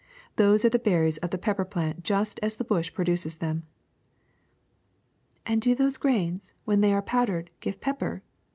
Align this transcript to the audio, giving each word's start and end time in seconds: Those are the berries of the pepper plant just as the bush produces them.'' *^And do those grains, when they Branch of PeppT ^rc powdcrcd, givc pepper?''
Those 0.37 0.65
are 0.65 0.69
the 0.69 0.79
berries 0.79 1.17
of 1.19 1.29
the 1.29 1.37
pepper 1.37 1.63
plant 1.63 2.03
just 2.03 2.39
as 2.41 2.55
the 2.55 2.63
bush 2.63 2.91
produces 2.91 3.35
them.'' 3.35 3.67
*^And 5.45 5.59
do 5.59 5.75
those 5.75 5.97
grains, 5.97 6.55
when 6.65 6.81
they 6.81 6.89
Branch 6.89 7.03
of 7.03 7.05
PeppT 7.07 7.25
^rc 7.27 7.27
powdcrcd, 7.27 7.49
givc 7.75 7.81
pepper?'' 7.81 8.23